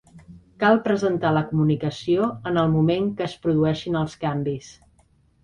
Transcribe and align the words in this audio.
Cal 0.61 0.79
presentar 0.85 1.33
la 1.35 1.43
comunicació 1.51 2.31
en 2.53 2.57
el 2.63 2.73
moment 2.77 3.11
que 3.21 3.27
es 3.27 3.37
produeixin 3.45 4.01
els 4.03 4.19
canvis. 4.27 4.73